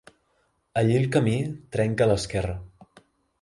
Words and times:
Allí 0.81 0.95
el 1.01 1.05
camí 1.17 1.35
trenca 1.77 2.07
a 2.07 2.09
l'esquerra. 2.13 2.57